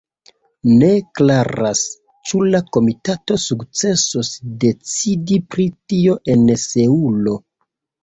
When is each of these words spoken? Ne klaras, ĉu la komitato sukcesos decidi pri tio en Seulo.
Ne 0.77 0.87
klaras, 1.19 1.81
ĉu 2.31 2.41
la 2.57 2.63
komitato 2.79 3.39
sukcesos 3.45 4.35
decidi 4.67 5.41
pri 5.55 5.71
tio 5.95 6.21
en 6.37 6.55
Seulo. 6.69 7.41